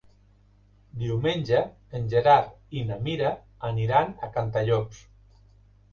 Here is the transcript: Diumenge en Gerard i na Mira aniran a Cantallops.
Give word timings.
Diumenge 1.01 1.59
en 1.99 2.09
Gerard 2.15 2.79
i 2.81 2.85
na 2.89 2.99
Mira 3.09 3.35
aniran 3.73 4.13
a 4.29 4.35
Cantallops. 4.39 5.05